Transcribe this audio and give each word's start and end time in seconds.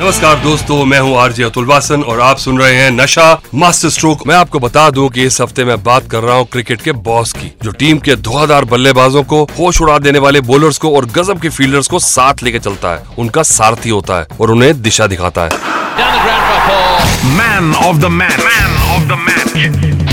नमस्कार 0.00 0.38
दोस्तों 0.40 0.84
मैं 0.84 0.98
हूँ 1.00 1.16
आरजे 1.18 1.42
अतुल 1.42 1.64
वासन 1.66 2.02
और 2.02 2.20
आप 2.20 2.38
सुन 2.38 2.58
रहे 2.58 2.74
हैं 2.74 2.90
नशा 2.90 3.40
मास्टर 3.54 3.88
स्ट्रोक। 3.88 4.26
मैं 4.26 4.34
आपको 4.34 4.58
बता 4.58 4.88
दूँ 4.90 5.08
कि 5.10 5.24
इस 5.24 5.40
हफ़्ते 5.40 5.64
मैं 5.64 5.82
बात 5.84 6.06
कर 6.10 6.22
रहा 6.22 6.36
हूँ 6.36 6.46
क्रिकेट 6.52 6.82
के 6.82 6.92
बॉस 7.08 7.32
की 7.32 7.50
जो 7.64 7.70
टीम 7.72 7.98
के 7.98 8.16
धुआंधार 8.16 8.64
बल्लेबाजों 8.64 9.22
को 9.22 9.42
होश 9.58 9.80
उड़ा 9.82 9.98
देने 9.98 10.18
वाले 10.18 10.40
बॉलर्स 10.42 10.78
को 10.78 10.94
और 10.96 11.06
गजब 11.16 11.40
के 11.40 11.48
फील्डर्स 11.48 11.88
को 11.88 11.98
साथ 11.98 12.42
लेके 12.42 12.58
चलता 12.58 12.92
है। 12.92 13.02
उनका 13.18 13.42
सारथी 13.44 13.90
होता 13.90 14.18
है 14.18 14.26
और 14.40 14.50
उन्हें 14.50 14.80
दिशा 14.82 15.06
दिखाता 15.06 15.42
है. 15.42 15.50
Man 17.36 17.74
of 17.76 17.96
the 17.96 18.12
match 18.12 18.38
man 18.38 18.76
of 18.94 19.04
the 19.04 19.18
match 19.26 20.07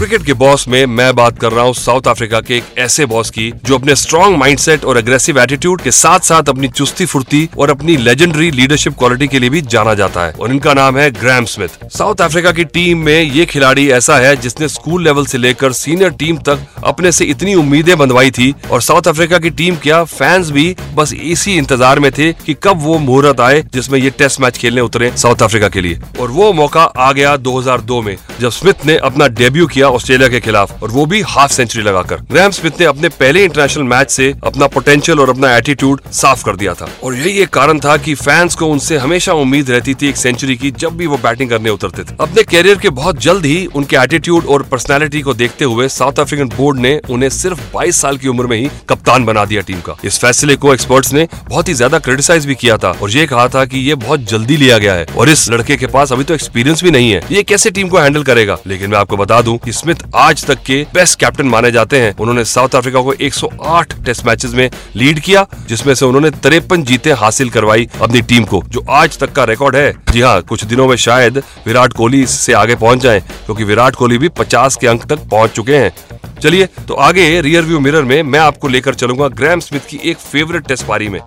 cricket 0.00 0.22
के 0.26 0.32
बॉस 0.32 0.66
में 0.68 0.84
मैं 0.88 1.14
बात 1.16 1.38
कर 1.38 1.52
रहा 1.52 1.64
हूँ 1.64 1.72
साउथ 1.74 2.06
अफ्रीका 2.08 2.40
के 2.40 2.56
एक 2.56 2.78
ऐसे 2.78 3.06
बॉस 3.06 3.30
की, 3.30 3.52
जो 3.64 3.78
अपने 3.78 3.94
स्ट्रॉन्ग 3.96 4.36
माइंडसेट 4.38 4.84
और 4.84 4.96
अग्रेसिव 4.96 5.40
एटीट्यूड 5.40 5.80
के 5.80 5.90
साथ 5.90 6.20
साथ 6.20 6.48
अपनी 6.48 6.68
चुस्ती 6.68 7.06
फुर्ती 7.06 7.48
और 7.58 7.70
अपनी 7.70 7.96
लेजेंडरी 7.96 8.50
लीडरशिप 8.50 8.96
क्वालिटी 8.98 9.28
के 9.28 9.38
लिए 9.38 9.50
भी 9.50 9.60
जाना 9.62 9.94
जाता 9.94 10.24
है। 10.26 10.32
और 10.32 10.52
इनका 10.52 10.74
नाम 10.74 10.98
है 10.98 11.10
ग्रैम 11.10 11.44
स्मिथ 11.44 11.84
साउथ 11.88 12.20
अफ्रीका 12.20 12.52
की 12.52 12.64
टीम 12.66 12.98
में 12.98 13.20
ये 13.20 13.44
खिलाड़ी 13.46 13.88
ऐसा 13.90 14.16
है, 14.16 14.34
जिसने 14.36 14.68
स्कूल 14.68 15.04
लेवल 15.04 15.26
से 15.26 15.38
लेकर 15.38 15.72
सीनियर 15.72 16.10
टीम 16.12 16.38
तक 16.48 16.66
अपने 16.84 17.12
से 17.12 17.24
इतनी 17.26 17.54
उम्मीदें 17.56 17.96
बंधवाई 17.98 18.30
थी 18.30 18.54
और 18.70 18.82
साउथ 18.82 19.08
अफ्रीका 19.08 19.38
की 19.38 19.50
टीम 19.52 19.76
क्या 19.82 20.02
फैंस 20.06 20.50
भी 20.50 20.74
बस 20.94 21.12
इसी 21.12 21.56
इंतज़ार 21.56 21.98
में 21.98 22.10
थे 22.12 22.32
कि 22.36 22.56
कब 22.62 22.82
वो 22.82 22.98
मुहूर्त 23.00 23.40
आए, 23.40 23.62
जिसमें 23.64 23.98
ये 23.98 24.10
टेस्ट 24.10 24.40
मैच 24.40 24.58
खेलने 24.58 24.80
उतरे 24.80 25.12
साउथ 25.16 25.42
अफ्रीका 25.42 25.68
के 25.68 25.80
लिए। 25.80 26.00
और 26.20 26.30
वो 26.30 26.52
मौका 26.54 26.82
आ 26.82 27.12
गया 27.12 27.36
2002 27.38 28.02
में, 28.02 28.16
जब 28.40 28.50
स्मिथ 28.52 28.86
ने 28.86 28.96
अपना 28.98 29.28
डेब्यू 29.36 29.66
किया 29.66 29.88
ऑस्ट्रेलिया 29.90 30.28
के 30.28 30.40
खिलाफ 30.40 30.82
और 30.82 30.90
वो 30.90 31.04
भी 31.06 31.20
हाफ़ 31.28 31.52
सेंचुरी 31.52 31.84
लगाकर। 31.84 32.20
ग्रैम 32.30 32.50
स्मिथ 32.50 32.80
ने 32.80 32.86
अपने 32.86 33.08
पहले 33.10 33.44
इंटरनेशनल 33.44 33.84
मैच 33.84 34.10
से 34.10 34.32
अपना 34.44 34.66
पोटेंशियल 34.68 35.20
और 35.20 35.30
अपना 35.30 35.56
एटीट्यूड 35.56 36.00
साफ़ 36.12 36.44
कर 36.44 36.56
दिया 36.56 36.74
था। 36.74 36.88
और 37.04 37.14
यही 37.14 37.38
एक 37.38 37.48
कारण 37.50 37.78
था 37.78 37.96
कि 37.96 38.14
फैंस 38.16 38.54
को 38.54 38.66
उनसे 38.66 38.96
हमेशा 38.98 39.32
उम्मीद 39.34 39.70
रहती 39.70 39.94
थी 39.94 40.08
एक 40.08 40.16
सेंचुरी 40.16 40.56
की 40.56 40.70
जब 40.78 40.96
भी 40.96 41.06
वो 41.06 41.16
बैटिंग 41.18 41.50
करने 41.50 41.70
उतरते 41.70 42.02
थे। 42.02 42.16
अपने 42.20 42.42
कैरियर 42.42 42.78
के 42.78 42.90
बहुत 42.90 43.20
जल्द 43.20 43.44
ही 43.46 43.64
उनके 43.66 43.96
एटीट्यूड 43.96 44.46
और 44.46 44.62
पर्सनैलिटी 44.62 45.20
को 45.20 45.34
देखते 45.34 45.64
हुए 45.64 45.88
साउथ 45.90 46.20
अफ्रीकन 46.20 46.48
बोर्ड 46.56 46.78
ने 46.78 46.98
उन्हें 47.10 47.28
सिर्फ़ 47.30 47.60
22 47.72 48.00
साल 48.00 48.18
की 48.18 48.28
उम्र 48.28 48.46
में 48.46 48.56
ही 48.58 48.68
कप्तान 48.88 49.24
बना 49.24 49.44
दिया 49.44 49.62
टीम 49.62 49.80
का। 49.80 49.96
इस 50.04 50.18
फैसले 50.18 50.56
को 50.56 50.72
एक्सपर्ट्स 50.74 51.12
ने 51.12 51.26
बहुत 51.48 51.68
ही 51.68 51.74
ज़्यादा 51.74 51.98
क्रिटिसाइज 51.98 52.46
भी 52.46 52.54
किया 52.54 52.76
था 52.76 52.90
और 52.92 53.10
ये 53.10 53.26
कहा 53.26 53.46
था 53.48 53.64
की 53.64 53.80
ये 53.80 53.94
बहुत 53.96 54.24
जल्दी 54.30 54.56
लिया 54.56 54.78
गया 54.78 54.94
है। 54.94 55.06
और 55.16 55.28
इस 55.28 55.48
लड़के 55.50 55.76
के 55.76 55.86
पास 55.88 56.12
अभी 56.12 56.24
तो 56.24 56.34
एक्सपीरियंस 56.34 56.82
भी 56.84 56.90
नहीं 56.90 57.10
है। 57.10 57.22
ये 57.32 57.42
कैसे 57.42 57.70
टीम 57.70 57.88
को 57.88 57.98
हैंडल 57.98 58.22
करेगा? 58.22 58.58
लेकिन 58.66 58.90
मैं 58.90 58.98
आपको 58.98 59.16
बता 59.16 59.40
दूँ 59.42 59.56
कि 59.58 59.72
स्मिथ 59.80 59.96
आज 60.16 60.44
तक 60.46 60.62
के 60.62 60.82
बेस्ट 60.94 61.18
कैप्टन 61.20 61.46
माने 61.46 61.70
जाते 61.72 62.00
हैं। 62.00 62.14
उन्होंने 62.16 62.44
साउथ 62.44 62.74
अफ्रीका 62.74 63.00
को 63.00 63.12
108 63.14 63.94
टेस्ट 64.04 64.24
मैचेस 64.26 64.54
में 64.54 64.68
लीड 64.96 65.20
किया, 65.20 65.46
जिसमें 65.68 65.94
से 65.94 66.06
उन्होंने 66.06 66.30
तिरपन 66.30 66.82
जीते 66.84 67.12
हासिल 67.12 67.50
करवाई 67.50 67.88
अपनी 68.02 68.22
टीम 68.22 68.44
को, 68.44 68.62
जो 68.68 68.84
आज 68.90 69.18
तक 69.18 69.32
का 69.32 69.44
रिकॉर्ड 69.44 69.76
है। 69.76 69.92
जी 70.12 70.20
हाँ 70.20 70.40
कुछ 70.42 70.64
दिनों 70.64 70.88
में 70.88 70.96
शायद 70.98 71.42
विराट 71.66 71.92
कोहली 71.92 72.22
इससे 72.22 72.52
आगे 72.52 72.74
पहुँच 72.76 72.98
जाए, 72.98 73.20
क्योंकि 73.46 73.64
विराट 73.64 73.96
कोहली 73.96 74.18
भी 74.18 74.28
50 74.38 74.76
के 74.76 74.86
अंक 74.86 75.04
तक 75.04 75.28
पहुँच 75.30 75.50
चुके 75.50 75.76
हैं। 75.76 75.92
चलिए 76.40 76.66
तो 76.88 76.94
आगे 76.96 77.40
रियर 77.40 77.62
व्यू 77.62 77.80
मिरर 77.80 78.02
में 78.02 78.22
मैं 78.22 78.38
आपको 78.38 78.68
लेकर 78.68 78.94
चलूँगा 78.94 79.28
ग्रैम 79.30 79.60
स्मिथ 79.60 79.88
की 79.88 80.00
एक 80.04 80.18
फेवरेट 80.18 80.66
टेस्ट 80.66 80.86
पारी 80.86 81.08
में। 81.08 81.20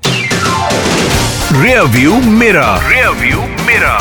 रियर 1.53 1.81
व्यू 1.89 2.21
मेरा 2.31 2.75
रियर 2.87 3.09
व्यू 3.17 3.41
मेरा 3.65 3.97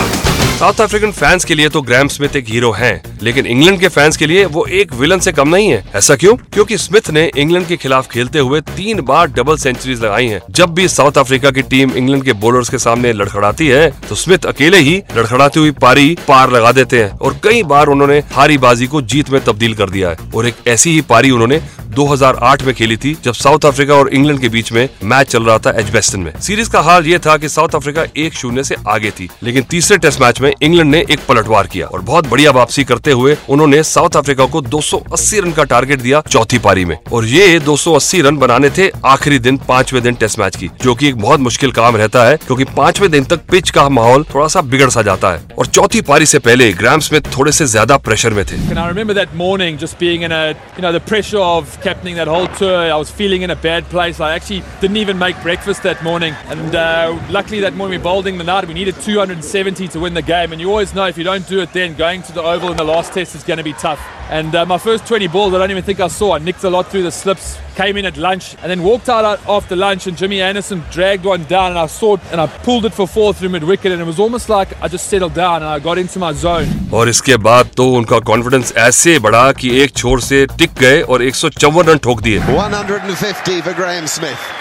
साउथ 0.62 0.80
अफ्रीकन 0.80 1.10
फैंस 1.12 1.44
के 1.44 1.54
लिए 1.54 1.68
तो 1.68 1.80
ग्राम 1.82 2.08
स्मिथ 2.08 2.36
एक 2.36 2.48
हीरो 2.48 2.70
हैं, 2.72 3.18
लेकिन 3.22 3.46
इंग्लैंड 3.46 3.78
के 3.80 3.88
फैंस 3.88 4.16
के 4.16 4.26
लिए 4.26 4.44
वो 4.46 4.64
एक 4.72 4.92
विलन 4.94 5.20
से 5.20 5.32
कम 5.32 5.48
नहीं 5.48 5.70
है। 5.70 5.82
ऐसा 5.94 6.16
क्यों? 6.16 6.34
क्योंकि 6.52 6.78
स्मिथ 6.78 7.10
ने 7.10 7.24
इंग्लैंड 7.36 7.66
के 7.66 7.76
खिलाफ 7.76 8.08
खेलते 8.10 8.38
हुए 8.38 8.60
तीन 8.68 9.00
बार 9.00 9.26
डबल 9.28 9.56
सेंचुरीज 9.56 10.04
लगाई 10.04 10.26
हैं। 10.26 10.40
जब 10.50 10.74
भी 10.74 10.86
साउथ 10.88 11.18
अफ्रीका 11.18 11.50
की 11.50 11.62
टीम 11.64 11.92
इंग्लैंड 11.92 12.24
के 12.24 12.32
बॉलर्स 12.34 12.68
के 12.68 12.78
सामने 12.78 13.12
लड़खड़ाती 13.12 13.68
है 13.68 13.90
तो 14.08 14.14
स्मिथ 14.14 14.46
अकेले 14.46 14.78
ही 14.78 14.96
लड़खड़ाती 15.16 15.60
हुई 15.60 15.70
पारी 15.82 16.16
पार 16.28 16.52
लगा 16.52 16.72
देते 16.72 17.02
हैं 17.02 17.10
और 17.10 17.38
कई 17.44 17.62
बार 17.64 17.88
उन्होंने 17.88 18.22
हारी 18.32 18.58
बाजी 18.58 18.86
को 18.86 19.02
जीत 19.04 19.30
में 19.30 19.44
तब्दील 19.44 19.74
कर 19.74 19.90
दिया 19.90 20.10
है। 20.10 20.30
और 20.34 20.46
एक 20.48 20.66
ऐसी 20.68 20.90
ही 20.90 21.00
पारी 21.02 21.30
उन्होंने 21.30 21.60
2008 21.94 22.62
में 22.62 22.74
खेली 22.74 22.96
थी 22.96 23.16
जब 23.24 23.32
साउथ 23.34 23.64
अफ्रीका 23.64 23.94
और 23.94 24.08
इंग्लैंड 24.10 24.40
के 24.40 24.48
बीच 24.48 24.70
में 24.72 24.88
मैच 25.04 25.26
चल 25.26 25.42
रहा 25.42 25.58
था 25.58 25.70
एजबेस्टन 25.80 26.20
में। 26.20 26.32
सीरीज़ 26.40 26.70
का 26.70 26.80
हाल 26.80 27.06
ये 27.06 27.18
था 27.18 27.36
कि 27.36 27.48
साउथ 27.48 27.74
अफ्रीका 27.74 28.04
एक 28.16 28.34
शून्य 28.34 28.64
से 28.64 28.76
आगे 28.88 29.10
थी 29.10 29.28
लेकिन 29.42 29.62
तीसरे 29.70 29.98
टेस्ट 29.98 30.20
मैच 30.20 30.40
में 30.40 30.51
में 30.52 30.66
इंग्लैंड 30.66 30.90
ने 30.90 31.04
एक 31.10 31.20
पलटवार 31.28 31.66
किया 31.66 31.86
और 31.86 32.00
बहुत 32.00 32.26
बढ़िया 32.26 32.50
वापसी 32.50 32.84
करते 32.84 33.10
हुए 33.10 33.36
उन्होंने 33.48 33.82
साउथ 33.82 34.16
अफ्रीका 34.16 34.46
को 34.46 34.60
280 34.62 35.40
रन 35.40 35.52
का 35.52 35.64
टारगेट 35.64 36.00
दिया 36.00 36.20
चौथी 36.20 36.58
पारी 36.58 36.84
में। 36.84 36.98
और 37.12 37.24
ये 37.24 37.60
280 37.60 38.20
रन 38.20 38.36
बनाने 38.36 38.70
थे 38.70 38.90
आखिरी 39.06 39.38
दिन 39.38 39.56
पांचवे 39.56 40.00
दिन 40.00 40.14
टेस्ट 40.14 40.38
मैच 40.38 40.56
की, 40.56 40.70
जो 40.82 40.94
की 40.94 41.08
एक 41.08 41.16
बहुत 41.16 41.40
मुश्किल 41.40 41.72
काम 41.72 41.96
रहता 41.96 42.24
है, 42.24 42.36
क्यूँकी 42.36 42.64
पांचवे 42.64 43.08
दिन 43.08 43.24
तक 43.24 43.40
पिच 43.50 43.70
का 43.70 43.88
माहौल 43.88 44.24
थोड़ा 44.34 44.48
सा 44.48 44.60
बिगड़ 44.60 44.90
सा 44.90 45.02
जाता 45.02 45.32
है। 45.32 45.42
और 45.58 45.66
चौथी 45.66 46.00
पारी 46.00 46.22
ऐसी 46.22 46.38
पहले 46.38 46.72
ग्राम 46.72 47.00
स्मिथ 47.00 47.20
थोड़े 47.38 47.52
से 47.52 47.66
ज़्यादा 47.66 47.96
प्रेशर 47.96 48.30
में 48.30 48.44
थे। 48.44 48.56
Didn't 60.02 60.41
And 60.41 60.59
you 60.59 60.69
always 60.69 60.95
know 60.95 61.05
if 61.05 61.17
you 61.17 61.23
don't 61.23 61.47
do 61.47 61.61
it 61.61 61.71
then, 61.73 61.93
going 61.95 62.23
to 62.23 62.33
the 62.33 62.41
Oval 62.41 62.71
in 62.71 62.77
the 62.77 62.83
last 62.83 63.13
test 63.13 63.35
is 63.35 63.43
going 63.43 63.57
to 63.57 63.63
be 63.63 63.73
tough. 63.73 63.99
And 64.29 64.53
uh, 64.55 64.65
my 64.65 64.77
first 64.77 65.05
20 65.05 65.27
balls, 65.27 65.53
I 65.53 65.59
don't 65.59 65.71
even 65.71 65.83
think 65.83 65.99
I 65.99 66.07
saw. 66.07 66.33
I 66.33 66.39
nicked 66.39 66.63
a 66.63 66.69
lot 66.69 66.87
through 66.87 67.03
the 67.03 67.11
slips, 67.11 67.57
came 67.75 67.95
in 67.97 68.05
at 68.05 68.17
lunch, 68.17 68.55
and 68.61 68.69
then 68.69 68.83
walked 68.83 69.09
out 69.09 69.23
out 69.23 69.39
after 69.47 69.75
lunch. 69.75 70.07
And 70.07 70.17
Jimmy 70.17 70.41
Anderson 70.41 70.83
dragged 70.91 71.23
one 71.23 71.43
down, 71.45 71.69
and 71.69 71.79
I 71.79 71.85
saw 71.85 72.15
it, 72.15 72.21
and 72.31 72.41
I 72.41 72.47
pulled 72.47 72.85
it 72.85 72.93
for 72.93 73.07
four 73.07 73.33
through 73.33 73.49
mid 73.49 73.63
wicket. 73.63 73.91
And 73.91 74.01
it 74.01 74.05
was 74.05 74.19
almost 74.19 74.49
like 74.49 74.69
I 74.81 74.87
just 74.87 75.07
settled 75.07 75.33
down 75.33 75.57
and 75.57 75.65
I 75.65 75.79
got 75.79 75.97
into 75.97 76.19
my 76.19 76.33
zone. 76.33 76.67
और 76.93 77.09
इसके 77.09 77.37
बाद 77.37 77.69
तो 77.77 77.89
उनका 77.95 78.19
confidence 78.31 78.73
ऐसे 78.77 79.17
बढ़ा 79.19 79.51
कि 79.59 79.79
एक 79.83 79.95
छोर 79.97 80.21
से 80.21 80.45
टिक 80.57 80.73
गए 80.79 81.01
और 81.01 81.23
एक 81.23 81.35
रन 81.87 81.97
ठोक 81.97 82.21
दिए 82.21 82.39
150 82.39 83.61
for 83.61 83.73
Graham 83.73 84.07
Smith. 84.07 84.60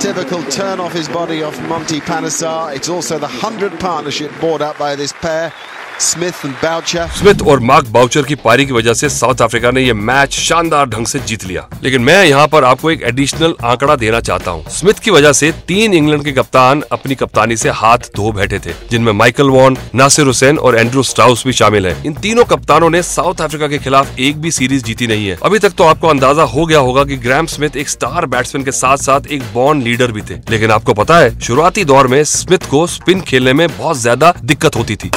Typical 0.00 0.42
turn 0.44 0.80
off 0.80 0.94
his 0.94 1.06
body 1.06 1.42
off 1.42 1.60
Monty 1.68 2.00
Panesar. 2.00 2.74
It's 2.74 2.88
also 2.88 3.18
the 3.18 3.26
100 3.26 3.78
partnership 3.78 4.32
brought 4.40 4.62
up 4.62 4.78
by 4.78 4.96
this 4.96 5.12
pair. 5.12 5.52
Smith 5.98 6.40
and 6.44 6.56
Boucher. 6.62 7.06
Smith 7.10 7.42
और 7.42 7.60
मार्क 7.60 7.86
बाउचर 7.90 8.22
की 8.22 8.34
पारी 8.36 8.64
की 8.66 8.72
वजह 8.72 8.94
से 8.94 9.08
साउथ 9.08 9.42
अफ्रीका 9.42 9.70
ने 9.70 9.80
यह 9.80 9.94
मैच 9.96 10.32
शानदार 10.32 10.88
ढंग 10.88 11.06
से 11.06 11.18
जीत 11.20 11.44
लिया। 11.44 11.66
लेकिन 11.82 12.02
मैं 12.02 12.24
यहाँ 12.24 12.46
पर 12.48 12.64
आपको 12.64 12.90
एक 12.90 13.02
एडिशनल 13.02 13.54
आंकड़ा 13.64 13.96
देना 13.96 14.20
चाहता 14.20 14.50
हूँ। 14.50 14.64
स्मिथ 14.70 14.98
की 15.04 15.10
वजह 15.10 15.32
से 15.32 15.50
तीन 15.68 15.94
इंग्लैंड 15.94 16.24
के 16.24 16.32
कप्तान 16.32 16.82
अपनी 16.92 17.14
कप्तानी 17.14 17.56
से 17.56 17.70
हाथ 17.72 18.10
धो 18.16 18.32
बैठे 18.32 18.58
थे 18.58 18.72
जिनमें 18.90 19.12
माइकल 19.12 19.50
वॉन 19.50 19.76
नासिर 19.94 20.26
हुसैन 20.26 20.58
और 20.58 20.78
एंड्रू 20.78 21.02
स्ट्राउस 21.02 21.46
भी 21.46 21.52
शामिल 21.52 21.86
है। 21.86 21.96
इन 22.06 22.14
तीनों 22.16 22.44
कप्तानों 22.44 22.90
ने 22.90 23.02
साउथ 23.04 23.40
अफ्रीका 23.40 23.68
के 23.68 23.78
खिलाफ 23.78 24.18
एक 24.18 24.40
भी 24.40 24.50
सीरीज़ 24.50 24.84
जीती 24.84 25.06
नहीं 25.06 25.26
है। 25.28 25.38
अभी 25.42 25.58
तक 25.58 25.74
तो 25.78 25.84
आपको 25.84 26.08
अंदाज़ा 26.08 26.42
हो 26.44 26.66
गया 26.66 26.78
होगा 26.80 27.04
की 27.04 27.16
ग्रैम 27.18 27.46
स्मिथ 27.46 27.76
एक 27.76 27.88
स्टार 27.88 28.26
बैट्समैन 28.26 28.64
के 28.64 28.72
साथ 28.72 29.06
साथ 29.06 29.26
एक 29.28 29.42
बॉन्ड 29.54 29.84
लीडर 29.84 30.12
भी 30.12 30.22
थे। 30.22 30.38
लेकिन 30.50 30.70
आपको 30.70 30.94
पता 30.94 31.18
है 31.18 31.38
शुरुआती 31.40 31.84
दौर 31.86 32.06
में 32.06 32.22
स्मिथ 32.26 32.70
को 32.70 32.86
स्पिन 32.88 33.20
खेलने 33.22 33.52
में 33.52 33.66
बहुत 33.68 33.96
ज़्यादा 33.98 34.34
दिक्कत 34.44 34.76
होती 34.76 34.96
थी। 34.96 35.10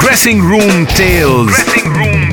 Dressing 0.00 0.40
Room 0.42 0.86
Tales. 0.86 1.46
Dressing 1.46 1.92
room 1.92 2.23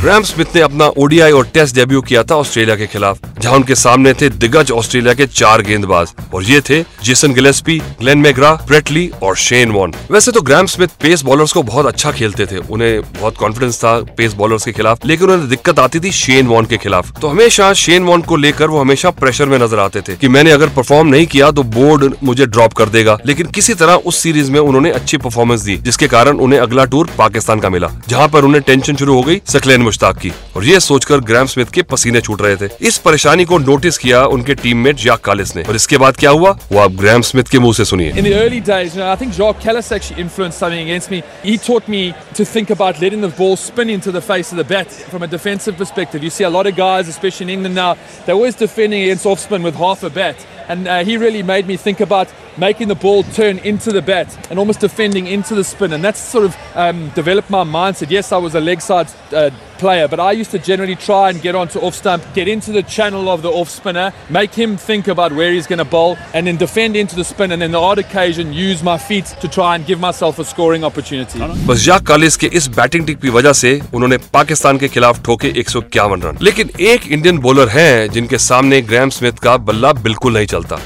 Graeme 0.00 0.22
Smith 0.22 0.54
ने 0.54 0.60
अपना 0.60 0.86
ओडीआई 0.98 1.32
और 1.32 1.46
टेस्ट 1.54 1.74
डेब्यू 1.74 2.00
किया 2.00 2.22
था 2.22 2.34
ऑस्ट्रेलिया 2.36 2.74
के 2.76 2.86
खिलाफ, 2.86 3.18
जहाँ 3.40 3.54
उनके 3.54 3.74
सामने 3.74 4.12
थे 4.14 4.28
दिग्गज 4.30 4.70
ऑस्ट्रेलिया 4.72 5.14
के 5.14 5.26
चार 5.28 5.62
गेंदबाज, 5.62 6.12
और 6.34 6.42
ये 6.44 6.60
थे 6.60 6.80
Jason 7.04 7.32
Gillespie, 7.34 7.78
Glenn 8.00 8.18
McGrath 8.18 8.52
Brett Lee 8.66 9.10
और 9.22 9.36
शेन 9.36 9.70
वॉन। 9.72 9.94
वैसे 10.10 10.32
तो 10.32 10.40
ग्रैम 10.40 10.66
स्मिथ 10.66 10.88
पेस 11.02 11.22
बॉलर्स 11.22 11.52
को 11.52 11.62
बहुत 11.62 11.86
अच्छा 11.86 12.12
खेलते 12.12 12.46
थे, 12.46 12.58
उन्हें 12.58 13.00
बहुत 13.12 13.36
कॉन्फिडेंस 13.36 13.78
था 13.78 13.96
पेस 14.18 14.34
बॉलर्स 14.34 14.64
के 14.64 14.72
खिलाफ, 14.72 15.06
लेकिन 15.06 15.30
उन्हें 15.30 15.48
दिक्कत 15.48 15.78
आती 15.78 16.00
थी 16.00 16.12
शेन 16.12 16.46
वॉन 16.46 16.66
के 16.66 16.76
खिलाफ। 16.76 17.10
तो 17.20 17.28
हमेशा 17.28 17.72
शेन 17.74 18.04
वॉन 18.04 18.22
को 18.22 18.36
लेकर 18.36 18.70
वो 18.70 18.80
हमेशा 18.80 19.10
प्रेशर 19.18 19.48
में 19.48 19.58
नज़र 19.58 19.78
आते 19.78 20.00
थे 20.00 20.16
की 20.16 20.28
मैंने 20.28 20.50
अगर 20.50 20.68
परफॉर्म 20.76 21.08
नहीं 21.08 21.26
किया 21.26 21.50
तो 21.50 21.62
बोर्ड 21.64 22.14
मुझे 22.22 22.46
ड्रॉप 22.46 22.72
कर 22.72 22.88
देगा, 22.90 23.18
लेकिन 23.26 23.50
किसी 23.50 23.74
तरह 23.74 24.06
उस 24.06 24.18
सीरीज़ 24.18 24.52
में 24.52 24.60
उन्होंने 24.60 24.90
अच्छी 24.92 25.16
परफॉर्मेंस 25.18 25.60
दी, 25.60 25.76
जिसके 25.78 26.08
कारण 26.08 26.38
उन्हें 26.38 26.60
अगला 26.60 26.84
टूर 26.86 27.10
पाकिस्तान 27.18 27.60
का 27.60 27.70
मिला, 27.70 27.90
जहाँ 28.08 28.28
पर 28.28 28.44
उन्हें 28.44 28.62
टेंशन 28.62 28.96
शुरू 28.96 29.14
हो 29.14 29.22
गई 29.22 29.40
सकलेन 29.48 29.86
मुश्ताक 29.88 30.18
की 30.22 30.32
और 30.56 30.64
ये 30.64 30.80
सोचकर 30.88 31.20
ग्राम 31.32 31.46
स्मिथ 31.54 31.72
के 31.74 31.82
पसीने 31.92 32.20
छूट 32.28 32.42
रहे 32.42 32.56
थे 32.62 32.68
इस 32.88 32.98
परेशानी 33.08 33.44
को 33.52 33.58
नोटिस 33.66 33.98
किया 33.98 34.24
उनके 34.38 34.54
टीममेट 34.64 34.96
जाक 35.04 35.24
कालिस 35.24 35.56
ने 35.56 35.62
और 35.68 35.76
इसके 35.76 35.98
बाद 36.06 36.16
क्या 36.24 36.30
हुआ 36.38 36.56
वो 36.72 36.78
आप 36.88 36.96
ग्राम 37.04 37.22
स्मिथ 37.32 37.52
के 37.52 37.58
मुँह 37.66 37.74
से 37.80 37.84
सुनिए 37.92 38.36
early 38.38 38.60
days, 38.60 38.94
you 38.94 39.00
know, 39.00 39.10
I 39.10 39.16
think 39.16 39.32
Jacques 39.34 39.60
Callis 39.60 39.90
actually 39.92 40.20
influenced 40.20 40.58
something 40.58 40.80
against 40.80 41.10
me. 41.10 41.22
He 41.42 41.58
taught 41.58 41.88
me 41.88 42.14
to 42.34 42.44
think 42.44 42.70
about 42.70 43.00
letting 43.00 43.20
the 43.20 43.28
ball 43.28 43.56
spin 43.56 43.90
into 43.90 44.12
the 44.12 44.20
face 44.20 44.52
of 44.52 44.58
the 44.58 44.64
bat 44.64 44.90
from 44.90 45.22
a 45.22 45.26
defensive 45.26 45.76
perspective. 45.76 46.22
You 46.22 46.30
see 46.30 46.44
a 46.44 46.50
lot 46.50 46.66
of 46.66 46.76
guys, 46.76 47.08
especially 47.08 47.44
in 47.44 47.50
England 47.50 47.74
now, 47.74 47.96
they're 48.24 48.34
always 48.34 48.54
defending 48.54 49.02
against 49.02 49.26
off 49.26 49.40
spin 49.40 49.62
with 49.62 49.74
half 49.74 50.02
a 50.02 50.10
bat. 50.10 50.46
And 50.68 50.86
uh, 50.86 51.02
he 51.02 51.16
really 51.16 51.42
made 51.42 51.66
me 51.66 51.76
think 51.76 52.00
about 52.00 52.28
making 52.58 52.88
the 52.88 52.94
ball 52.94 53.22
turn 53.22 53.58
into 53.58 53.90
the 53.90 54.02
bat 54.02 54.36
and 54.50 54.58
almost 54.58 54.80
defending 54.80 55.26
into 55.26 55.54
the 55.54 55.64
spin. 55.64 55.92
And 55.92 56.04
that's 56.04 56.20
sort 56.20 56.44
of 56.44 56.56
um, 56.74 57.08
developed 57.14 57.50
my 57.50 57.64
mindset. 57.64 58.10
Yes, 58.10 58.32
I 58.32 58.36
was 58.36 58.54
a 58.54 58.60
leg 58.60 58.82
side 58.82 59.08
uh, 59.32 59.50
player, 59.77 60.07
but 60.07 60.19
I 60.19 60.31
used 60.31 60.51
to 60.51 60.59
generally 60.59 60.95
try 60.95 61.29
and 61.29 61.41
get 61.41 61.55
onto 61.55 61.79
off 61.79 61.95
stump, 61.95 62.23
get 62.33 62.47
into 62.47 62.71
the 62.71 62.83
channel 62.83 63.29
of 63.29 63.41
the 63.41 63.49
off 63.49 63.69
spinner, 63.69 64.13
make 64.29 64.53
him 64.53 64.77
think 64.77 65.07
about 65.07 65.33
where 65.33 65.51
he's 65.51 65.67
going 65.67 65.79
to 65.79 65.89
bowl, 65.95 66.17
and 66.33 66.47
then 66.47 66.57
defend 66.57 66.95
into 66.95 67.15
the 67.15 67.23
spin. 67.23 67.51
And 67.51 67.61
then 67.61 67.71
the 67.71 67.83
odd 67.89 67.99
occasion, 67.99 68.53
use 68.53 68.83
my 68.83 68.97
feet 68.97 69.33
to 69.41 69.47
try 69.47 69.75
and 69.75 69.85
give 69.85 69.99
myself 69.99 70.39
a 70.39 70.45
scoring 70.53 70.87
opportunity. 70.89 71.39
बस 71.67 71.85
जाक 71.85 72.07
कालिस 72.07 72.37
के 72.37 72.47
इस 72.61 72.67
batting 72.77 73.05
टिक 73.07 73.19
की 73.21 73.29
वजह 73.37 73.53
से 73.61 73.79
उन्होंने 73.93 74.17
पाकिस्तान 74.33 74.77
के 74.77 74.87
खिलाफ 74.95 75.23
ठोके 75.25 75.53
एक 75.59 75.69
रन 75.97 76.37
लेकिन 76.41 76.69
एक 76.91 77.07
इंडियन 77.11 77.37
बॉलर 77.47 77.69
हैं 77.69 78.09
जिनके 78.11 78.37
सामने 78.47 78.81
ग्रैम 78.91 79.09
स्मिथ 79.17 79.39
का 79.43 79.57
बल्ला 79.69 79.93
बिल्कुल 80.03 80.33
नहीं 80.37 80.45
चलता 80.55 80.79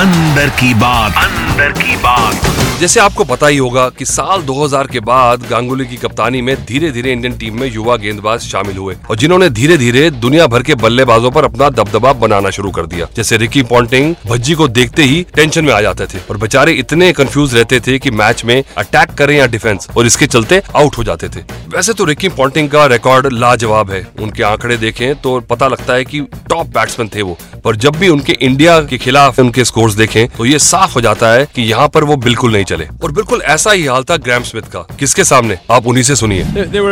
अंदर 0.00 0.48
की 0.60 0.74
बात 0.80 1.24
अंदर 1.24 1.43
की 1.55 1.95
बात। 1.95 2.79
जैसे 2.79 2.99
आपको 2.99 3.23
पता 3.23 3.47
ही 3.47 3.57
होगा 3.57 3.87
कि 3.89 4.05
साल 4.05 4.41
2000 4.41 4.87
के 4.87 4.99
बाद 4.99 5.43
गांगुली 5.49 5.85
की 5.85 5.95
कप्तानी 5.95 6.41
में 6.41 6.55
धीरे 6.65 6.89
धीरे 6.91 7.11
इंडियन 7.11 7.37
टीम 7.37 7.59
में 7.59 7.67
युवा 7.73 7.95
गेंदबाज 7.95 8.39
शामिल 8.41 8.77
हुए 8.77 8.95
और 9.09 9.15
जिन्होंने 9.15 9.49
धीरे 9.49 9.77
धीरे 9.77 10.09
दुनिया 10.11 10.47
भर 10.47 10.63
के 10.63 10.75
बल्लेबाजों 10.75 11.31
पर 11.31 11.45
अपना 11.45 11.69
दबदबा 11.69 12.13
बनाना 12.13 12.49
शुरू 12.49 12.71
कर 12.71 12.85
दिया। 12.85 13.07
जैसे 13.15 13.37
रिकी 13.37 13.63
पॉन्टिंग 13.63 14.15
भज्जी 14.25 14.53
को 14.53 14.67
देखते 14.67 15.03
ही 15.03 15.25
टेंशन 15.35 15.65
में 15.65 15.73
आ 15.73 15.81
जाते 15.81 16.05
थे 16.05 16.19
और 16.29 16.37
बेचारे 16.37 16.73
इतने 16.73 17.11
कंफ्यूज 17.13 17.55
रहते 17.55 17.79
थे 17.79 17.97
कि 17.99 18.11
मैच 18.11 18.43
में 18.45 18.63
अटैक 18.77 19.13
करें 19.13 19.37
या 19.37 19.45
डिफेंस 19.45 19.87
और 19.97 20.05
इसके 20.05 20.27
चलते 20.27 20.61
आउट 20.75 20.97
हो 20.97 21.03
जाते 21.03 21.29
थे। 21.29 21.41
वैसे 21.75 21.93
तो 21.93 22.05
रिकी 22.05 22.29
पॉन्टिंग 22.29 22.69
का 22.69 22.85
रिकॉर्ड 22.85 23.31
लाजवाब 23.33 23.91
है। 23.91 24.05
उनके 24.19 24.43
आंकड़े 24.43 24.77
देखें 24.77 25.15
तो 25.15 25.39
पता 25.39 25.67
लगता 25.67 25.93
है 25.93 26.05
कि 26.05 26.21
टॉप 26.49 26.67
बैट्समैन 26.67 27.09
थे 27.15 27.21
वो। 27.21 27.37
पर 27.63 27.75
जब 27.75 27.95
भी 27.95 28.09
उनके 28.09 28.37
इंडिया 28.41 28.79
के 28.81 28.97
खिलाफ 28.97 29.39
उनके 29.39 29.65
स्कोर्स 29.65 29.93
देखें 29.93 30.27
तो 30.27 30.45
ये 30.45 30.59
साफ़ 30.59 30.93
हो 30.93 31.01
जाता 31.01 31.29
है 31.29 31.44
कि 31.45 31.61
यहाँ 31.61 31.87
पर 31.87 32.03
वो 32.03 32.15
बिल्कुल 32.15 32.53
नहीं 32.53 32.65
चले। 32.65 32.87
और 33.03 33.11
बिल्कुल 33.11 33.41
ऐसा 33.41 33.71
ही 33.71 33.85
हाल 33.85 34.03
था 34.03 34.17
ग्राम 34.17 34.43
स्मिथ 34.43 34.61
का। 34.61 34.79
किसके 34.79 35.23
सामने? 35.23 35.57
आप 35.71 35.87
उन्हीं 35.87 36.03
से 36.03 36.15
सुनिए। 36.15 36.43
There, 36.43 36.65
there 36.65 36.83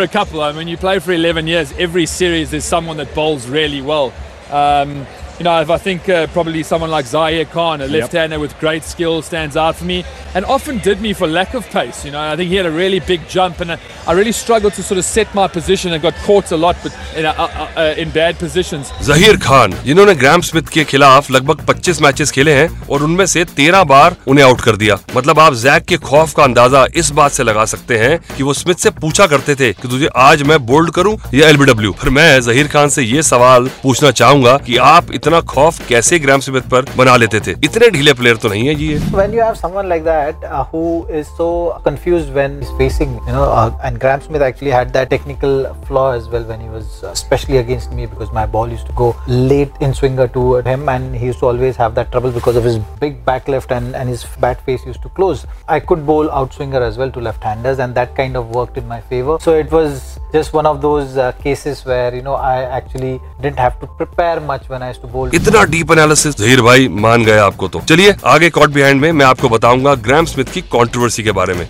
you 5.39 5.44
know, 5.44 5.59
if 5.62 5.69
I 5.69 5.77
think 5.77 6.07
uh, 6.09 6.27
probably 6.27 6.63
someone 6.63 6.91
like 6.91 7.06
Zaire 7.06 7.45
Khan, 7.45 7.81
a 7.81 7.88
left-hander 7.88 8.35
yep. 8.35 8.41
with 8.41 8.59
great 8.59 8.83
skill, 8.83 9.21
stands 9.21 9.57
out 9.57 9.75
for 9.75 9.85
me, 9.85 10.03
and 10.35 10.45
often 10.45 10.77
did 10.80 11.01
me 11.01 11.13
for 11.13 11.27
lack 11.27 11.53
of 11.53 11.65
pace. 11.69 12.06
You 12.06 12.12
know, 12.12 12.21
I 12.21 12.35
think 12.35 12.50
he 12.50 12.56
had 12.56 12.65
a 12.65 12.71
really 12.71 13.00
big 13.00 13.27
jump, 13.27 13.59
and 13.59 13.71
uh, 13.71 13.77
I 14.07 14.13
really 14.13 14.31
struggled 14.31 14.74
to 14.74 14.83
sort 14.83 14.97
of 14.97 15.06
set 15.06 15.33
my 15.33 15.47
position 15.47 15.94
and 15.94 16.01
got 16.01 16.13
caught 16.25 16.51
a 16.51 16.57
lot, 16.57 16.75
but 16.83 16.94
know, 17.24 17.30
uh, 17.30 17.50
uh, 17.63 17.80
uh, 17.81 18.01
in 18.01 18.09
bad 18.12 18.38
positions. 18.38 18.91
Zaheer 19.03 19.38
Khan 19.44 19.74
जिन्होंने 19.85 20.13
ग्राम 20.15 20.41
Smith 20.41 20.68
के 20.74 20.83
खिलाफ 20.83 21.30
लगभग 21.31 21.65
25 21.68 22.01
matches 22.01 22.31
खेले 22.31 22.53
हैं 22.53 22.68
और 22.89 23.03
उनमें 23.03 23.25
से 23.25 23.44
13 23.59 23.83
बार 23.88 24.15
उन्हें 24.27 24.45
आउट 24.45 24.62
कर 24.62 24.75
दिया 24.83 24.97
मतलब 25.15 25.39
आप 25.39 25.53
जैक 25.63 25.86
के 25.89 25.97
खौफ 26.09 26.33
का 26.38 26.44
अंदाज़ा 26.44 26.86
इस 26.95 27.09
बात 27.19 27.31
से 27.31 27.44
लगा 27.44 27.65
सकते 27.74 27.97
हैं 27.97 28.18
कि 28.38 28.44
वो 28.44 28.53
स्मिथ 28.53 28.83
से 28.83 28.89
पूछा 29.01 29.27
करते 29.27 29.56
थे 29.56 29.71
कि 29.81 29.88
तुझे 29.88 30.09
आज 30.27 30.44
मैं 30.51 30.59
बोल्ड 30.65 30.91
करूँ 30.95 31.18
या 31.33 31.50
एलबीडब्ल्यू 31.50 31.91
फिर 32.01 32.09
मैं 32.19 32.29
जहीर 32.41 32.68
खान 32.74 32.89
से 32.89 33.03
ये 33.03 33.24
सवाल 33.24 33.69
पूछना 33.83 34.12
चाहूँगा 34.12 34.57
कि 34.65 34.77
आप 34.91 35.12
इतना 35.23 35.39
खौफ 35.49 35.87
कैसे 35.87 36.17
ग्राम 36.19 36.39
सेवक 36.39 36.63
पर 36.71 36.85
बना 36.97 37.15
लेते 37.15 37.39
थे? 37.39 37.51
इतने 37.63 37.89
ढीले 37.89 38.13
प्लेयर 38.13 38.37
तो 38.37 38.49
नहीं 38.49 38.67
है 38.67 38.73
जी 38.75 38.87
when 39.13 39.33
you 39.33 39.43
have 39.43 39.53
someone 39.55 39.87
like 39.89 40.03
that 40.03 40.43
who 40.73 40.81
is 41.17 41.27
so 41.27 41.47
confused 41.85 42.33
when 42.33 42.51
he 42.53 42.59
is 42.61 42.77
facing 42.77 43.13
you 43.27 43.35
know 43.35 43.45
and 43.85 43.97
Graeme 43.97 44.19
Smith 44.19 44.41
actually 44.47 44.71
had 44.71 44.91
that 44.93 45.09
technical 45.09 45.65
flaw 45.87 46.03
as 46.15 46.27
well 46.33 46.43
when 46.45 46.61
he 46.61 46.69
was 46.69 47.15
specially 47.17 47.57
against 47.57 47.91
me 47.91 48.07
because 48.07 48.31
my 48.35 48.47
ball 48.47 48.71
used 48.71 48.87
to 48.87 48.93
go 48.95 49.13
late 49.29 49.81
inswinger 49.93 50.27
to 50.33 50.43
him 50.67 50.89
and 50.89 51.15
he 51.15 51.25
used 51.27 51.39
to 51.39 51.47
always 51.47 51.77
have 51.81 51.93
that 51.93 52.11
trouble 52.11 52.31
because 52.31 52.57
of 52.57 52.67
his 52.67 52.77
big 53.01 53.15
back 53.25 53.49
left 53.49 53.71
and 53.71 53.95
and 53.95 54.09
his 54.09 54.25
bat 54.41 54.57
face 54.65 54.83
used 54.87 55.01
to 55.03 55.09
close 55.15 55.45
I 55.69 55.79
could 55.91 56.03
bowl 56.05 56.29
outswinger 56.53 56.87
as 56.87 56.99
well 56.99 57.11
to 57.11 57.19
left 57.21 57.45
handers 57.45 57.79
and 57.79 57.95
that 57.95 58.15
kind 58.17 58.37
of 58.37 58.57
worked 58.57 58.77
in 58.77 58.87
my 58.89 59.01
favour 59.09 59.39
so 59.45 59.55
it 59.55 59.73
was 59.73 60.01
just 60.33 60.53
one 60.53 60.65
of 60.65 60.81
those 60.81 61.18
uh, 61.18 61.31
cases 61.44 61.85
where 61.85 62.13
you 62.15 62.21
know 62.21 62.35
I 62.35 62.63
actually 62.77 63.13
didn't 63.41 63.59
have 63.59 63.80
to 63.81 63.88
prepare 64.00 64.39
much 64.41 64.69
when 64.69 64.81
I 64.81 64.89
used 64.89 65.01
to 65.01 65.12
bowl. 65.15 65.33
इतना 65.35 65.63
deep 65.74 65.91
analysis 65.91 66.38
Zaheer 66.38 66.62
भाई 66.62 66.88
मान 67.06 67.25
गए 67.25 67.38
आपको 67.39 67.68
तो 67.75 67.81
चलिए 67.89 68.15
आगे 68.35 68.50
caught 68.59 68.74
behind 68.80 69.01
में 69.01 69.12
मैं 69.12 69.25
आपको 69.25 69.50
बताऊँगा 69.50 69.95
ग्राम 70.09 70.25
स्मिथ 70.33 70.53
की 70.53 70.62
कंट्रोवर्सी 70.77 71.24
के 71.24 71.31
बारे 71.41 71.53
में 71.53 71.68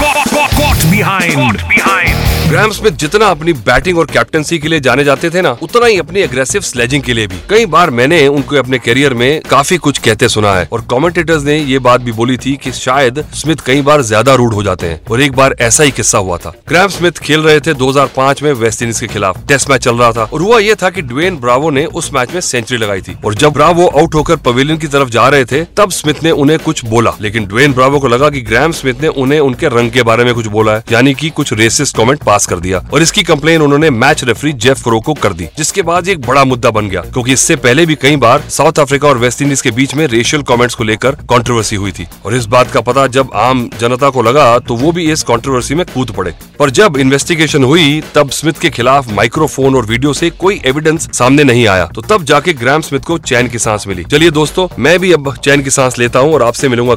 Caught 0.00 1.68
behind. 1.68 2.29
ग्राम 2.50 2.70
स्मिथ 2.70 2.92
जितना 2.92 3.26
अपनी 3.26 3.52
बैटिंग 3.66 3.98
और 3.98 4.06
कैप्टनसी 4.06 4.58
के 4.58 4.68
लिए 4.68 4.80
जाने 4.80 5.02
जाते 5.04 5.28
थे 5.30 5.40
ना, 5.40 5.50
उतना 5.62 5.86
ही 5.86 5.98
अपनी 5.98 6.20
एग्रेसिव 6.20 6.60
स्लेजिंग 6.60 7.02
के 7.02 7.14
लिए 7.14 7.26
भी। 7.26 7.36
कई 7.50 7.66
बार 7.66 7.90
मैंने 7.90 8.26
उनको 8.28 8.56
अपने 8.56 8.78
करियर 8.78 9.14
में 9.14 9.40
काफ़ी 9.40 9.76
कुछ 9.76 9.98
कहते 9.98 10.28
सुना 10.28 10.54
है 10.54 10.66
और 10.72 10.80
कमेंटेटर्स 10.90 11.44
ने 11.44 11.56
ये 11.56 11.78
बात 11.78 12.00
भी 12.00 12.12
बोली 12.12 12.36
थी 12.36 12.54
कि 12.56 12.72
शायद 12.72 13.24
स्मिथ 13.34 13.60
कई 13.66 13.82
बार 13.82 14.02
ज़्यादा 14.02 14.34
रूड 14.34 14.54
हो 14.54 14.62
जाते 14.62 14.86
हैं 14.86 15.00
और 15.10 15.20
एक 15.20 15.32
बार 15.32 15.54
ऐसा 15.60 15.84
ही 15.84 15.90
किस्सा 15.90 16.18
हुआ 16.18 16.38
था। 16.38 16.52
ग्राम 16.68 16.88
स्मिथ 16.88 17.18
खेल 17.20 17.40
रहे 17.40 17.60
थे 17.60 17.74
2005 17.74 18.42
में 18.42 18.52
वेस्ट 18.54 18.82
इंडीज 18.82 19.00
के 19.00 19.06
खिलाफ। 19.06 19.38
टेस्ट 19.48 19.70
मैच 19.70 19.84
चल 19.84 19.96
रहा 19.96 20.10
था 20.12 20.24
और 20.24 20.42
हुआ 20.42 20.58
यह 20.58 20.74
था 20.82 20.90
कि 20.90 21.02
ड्वेन 21.02 21.36
ब्रावो 21.36 21.70
ने 21.70 21.84
उस 21.86 22.12
मैच 22.14 22.34
में 22.34 22.40
सेंचुरी 22.40 22.80
लगाई 22.80 23.00
थी 23.00 23.16
और 23.24 23.34
जब 23.34 23.52
ब्रावो 23.52 23.86
आउट 23.88 24.14
होकर 24.14 24.36
पवेलियन 24.40 24.78
की 24.78 24.86
तरफ़ 24.88 25.10
जा 25.10 25.28
रहे 25.28 25.44
थे, 25.44 25.64
तब 25.76 25.90
स्मिथ 25.92 26.24
ने 26.24 26.30
उन्हें 26.32 26.58
कुछ 26.58 26.84
बोला। 26.86 27.14
लेकिन 27.20 27.46
ड्वेन 27.46 27.72
ब्रावो 27.72 28.00
को 28.00 28.08
लगा 28.08 28.30
की 28.30 28.40
ग्राम 28.42 28.72
स्मिथ 28.72 29.02
ने 29.02 29.08
उन्हें 29.08 29.40
उनके 29.40 29.68
रंग 29.68 29.90
के 29.92 30.02
बारे 30.02 30.24
में 30.24 30.34
कुछ 30.34 30.46
बोला 30.48 30.76
है, 30.76 30.84
यानी 30.92 31.14
कि 31.14 31.30
कुछ 31.30 31.52
रेसिस्ट 31.54 31.96
कमेंट 31.96 32.22
पास 32.22 32.38
कर 32.46 32.60
दिया 32.60 32.82
और 32.92 33.02
इसकी 33.02 33.22
कंप्लेन 33.22 33.62
उन्होंने 33.62 33.90
मैच 33.92 34.24
रेफरी 34.24 34.52
जेफ 34.54 34.82
क्रो 34.82 35.00
को 35.00 35.14
कर 35.14 35.32
दी, 35.32 35.48
जिसके 35.56 35.82
बाद 35.82 36.08
एक 36.08 36.20
बड़ा 36.20 36.44
मुद्दा 36.44 36.70
बन 36.70 36.88
गया, 36.88 37.00
क्योंकि 37.02 37.32
इससे 37.32 37.56
पहले 37.58 37.86
भी 37.86 37.94
कई 37.96 38.16
बार 38.18 38.42
साउथ 38.50 38.78
अफ्रीका 38.78 39.08
और 39.08 39.18
वेस्ट 39.18 39.42
इंडीज 39.42 39.60
के 39.60 39.70
बीच 39.70 39.94
में 39.94 40.06
रेशियल 40.06 40.42
कमेंट्स 40.44 40.74
को 40.74 40.84
लेकर 40.84 41.14
कंट्रोवर्सी 41.30 41.76
हुई 41.76 41.92
थी। 41.92 42.06
और 42.24 42.34
इस 42.34 42.46
बात 42.46 42.70
का 42.72 42.80
पता 42.82 43.06
जब 43.08 43.30
आम 43.36 43.68
जनता 43.80 44.10
को 44.10 44.22
लगा 44.22 44.58
तो 44.60 44.76
वो 44.76 44.92
भी 44.92 45.10
इस 45.12 45.22
कंट्रोवर्सी 45.24 45.74
में 45.74 45.84
कूद 45.86 46.10
पड़े। 46.10 46.34
पर 46.58 46.70
जब 46.72 46.96
इन्वेस्टिगेशन 46.98 47.64
हुई, 47.64 48.02
तब 48.14 48.30
स्मिथ 48.30 48.60
के 48.60 48.70
खिलाफ 48.70 49.12
माइक्रोफोन 49.12 49.76
और 49.76 49.86
वीडियो 49.86 50.12
से 50.12 50.30
कोई 50.32 50.60
एविडेंस 50.66 51.08
सामने 51.12 51.44
नहीं 51.44 51.66
आया। 51.68 51.86
तो 51.86 52.02
तब 52.02 52.24
जाके 52.24 52.52
ग्राम 52.54 52.80
स्मिथ 52.80 53.00
को 53.00 53.18
चैन 53.20 53.48
की 53.48 53.58
सांस 53.58 53.86
मिली। 53.88 54.04
चलिए 54.04 54.30
दोस्तों, 54.32 54.68
मैं 54.78 54.98
भी 55.00 55.12
अब 55.12 55.34
चैन 55.36 55.62
की 55.62 55.70
सांस 55.70 55.98
लेता 55.98 56.18
हूँ 56.18 56.34
और 56.34 56.42
आपसे 56.42 56.68
मिलूँगा। 56.68 56.96